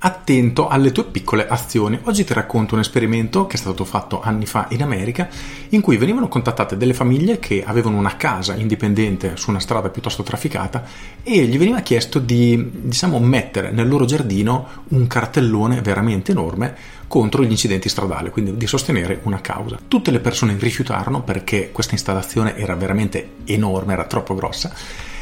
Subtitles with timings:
[0.00, 1.98] Attento alle tue piccole azioni.
[2.04, 5.28] Oggi ti racconto un esperimento che è stato fatto anni fa in America
[5.70, 10.22] in cui venivano contattate delle famiglie che avevano una casa indipendente su una strada piuttosto
[10.22, 10.84] trafficata
[11.24, 16.76] e gli veniva chiesto di, diciamo, mettere nel loro giardino un cartellone veramente enorme
[17.08, 19.80] contro gli incidenti stradali, quindi di sostenere una causa.
[19.88, 24.72] Tutte le persone rifiutarono perché questa installazione era veramente enorme, era troppo grossa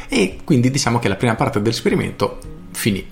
[0.07, 3.05] e quindi diciamo che la prima parte dell'esperimento finì.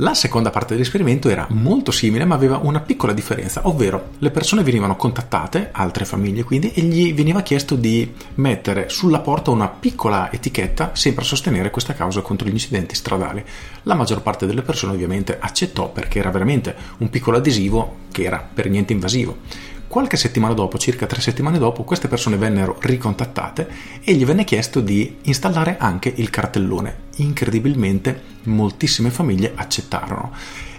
[0.00, 4.62] La seconda parte dell'esperimento era molto simile ma aveva una piccola differenza, ovvero le persone
[4.62, 10.30] venivano contattate, altre famiglie quindi, e gli veniva chiesto di mettere sulla porta una piccola
[10.30, 13.44] etichetta sempre a sostenere questa causa contro gli incidenti stradali.
[13.82, 18.48] La maggior parte delle persone ovviamente accettò perché era veramente un piccolo adesivo che era
[18.54, 19.38] per niente invasivo.
[19.88, 23.66] Qualche settimana dopo, circa tre settimane dopo, queste persone vennero ricontattate
[24.04, 27.06] e gli venne chiesto di installare anche il cartellone.
[27.16, 30.32] Incredibilmente moltissime famiglie accettarono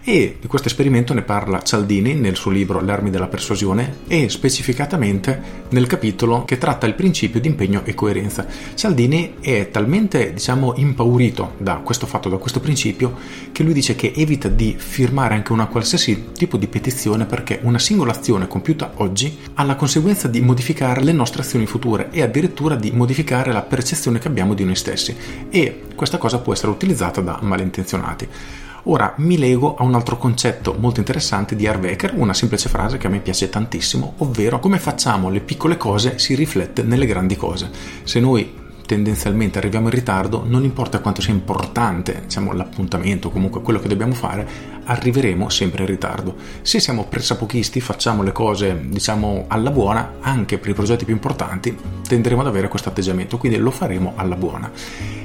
[0.10, 4.28] e di questo esperimento ne parla Cialdini nel suo libro Le armi della persuasione e
[4.28, 8.48] specificatamente nel capitolo che tratta il principio di impegno e coerenza.
[8.74, 13.16] Cialdini è talmente, diciamo, impaurito da questo fatto, da questo principio,
[13.52, 17.78] che lui dice che evita di firmare anche una qualsiasi tipo di petizione perché una
[17.78, 22.74] singola azione compiuta oggi ha la conseguenza di modificare le nostre azioni future e addirittura
[22.74, 25.16] di modificare la percezione che abbiamo di noi stessi
[25.52, 28.28] e questa cosa può essere utilizzata da malintenzionati.
[28.92, 33.06] Ora mi lego a un altro concetto molto interessante di Harvecker, una semplice frase che
[33.06, 37.70] a me piace tantissimo, ovvero come facciamo le piccole cose si riflette nelle grandi cose.
[38.02, 38.52] Se noi
[38.90, 44.16] tendenzialmente arriviamo in ritardo, non importa quanto sia importante diciamo, l'appuntamento, comunque quello che dobbiamo
[44.16, 44.48] fare,
[44.84, 46.36] arriveremo sempre in ritardo.
[46.64, 51.78] Se siamo pressapochisti, facciamo le cose diciamo alla buona, anche per i progetti più importanti,
[52.08, 54.72] tenderemo ad avere questo atteggiamento, quindi lo faremo alla buona.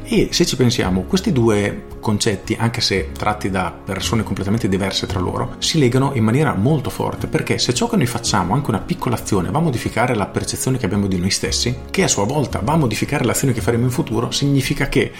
[0.06, 5.18] E se ci pensiamo, questi due concetti, anche se tratti da persone completamente diverse tra
[5.18, 8.80] loro, si legano in maniera molto forte, perché se ciò che noi facciamo, anche una
[8.80, 12.26] piccola azione, va a modificare la percezione che abbiamo di noi stessi, che a sua
[12.26, 15.12] volta va a modificare l'azione che faremo in futuro, significa che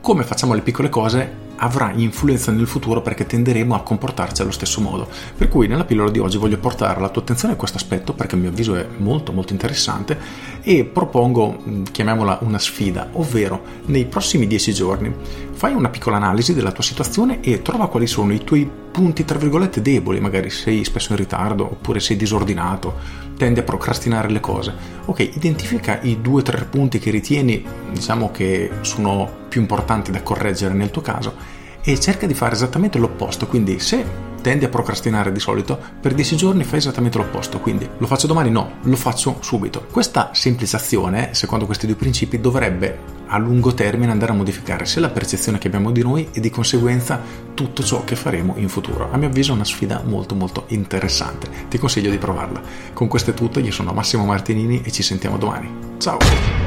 [0.00, 4.80] come facciamo le piccole cose avrà influenza nel futuro perché tenderemo a comportarci allo stesso
[4.80, 5.08] modo.
[5.36, 8.38] Per cui nella pillola di oggi voglio portare alla tua attenzione questo aspetto perché a
[8.38, 10.18] mio avviso è molto molto interessante
[10.62, 15.14] e propongo, mm, chiamiamola una sfida, ovvero nei prossimi dieci giorni
[15.60, 19.36] fai una piccola analisi della tua situazione e trova quali sono i tuoi punti tra
[19.36, 22.94] virgolette deboli, magari sei spesso in ritardo oppure sei disordinato,
[23.36, 24.72] tendi a procrastinare le cose.
[25.04, 27.62] Ok, identifica i due o tre punti che ritieni,
[27.92, 31.34] diciamo che sono più importanti da correggere nel tuo caso
[31.82, 33.46] e cerca di fare esattamente l'opposto.
[33.46, 38.06] Quindi se tendi a procrastinare di solito, per 10 giorni fai esattamente l'opposto, quindi lo
[38.06, 38.50] faccio domani?
[38.50, 39.86] No, lo faccio subito.
[39.90, 45.00] Questa semplice azione, secondo questi due principi, dovrebbe a lungo termine andare a modificare sia
[45.00, 47.20] la percezione che abbiamo di noi e di conseguenza
[47.54, 49.08] tutto ciò che faremo in futuro.
[49.12, 52.60] A mio avviso è una sfida molto molto interessante, ti consiglio di provarla.
[52.92, 55.70] Con questo è tutto, io sono Massimo Martinini e ci sentiamo domani.
[55.98, 56.59] Ciao!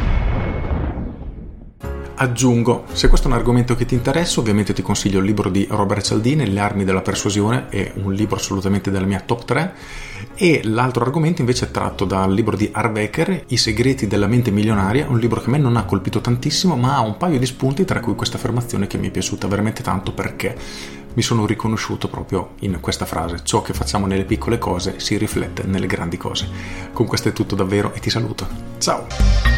[2.16, 5.68] Aggiungo, se questo è un argomento che ti interessa, ovviamente ti consiglio il libro di
[5.70, 9.74] Robert Cialdini, Le armi della persuasione, è un libro assolutamente della mia top 3,
[10.36, 15.08] e l'altro argomento invece è tratto dal libro di Harvecker, I segreti della mente milionaria,
[15.10, 17.84] un libro che a me non ha colpito tantissimo, ma ha un paio di spunti,
[17.84, 20.56] tra cui questa affermazione che mi è piaciuta veramente tanto perché
[21.16, 25.64] mi sono riconosciuto proprio in questa frase, ciò che facciamo nelle piccole cose si riflette
[25.64, 26.48] nelle grandi cose.
[26.94, 28.48] Con questo è tutto davvero e ti saluto.
[28.78, 29.53] Ciao!